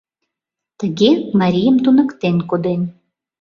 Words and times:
Тыге 0.79 1.09
марийым 1.39 1.77
туныктен 1.83 2.35
коден 2.49 2.81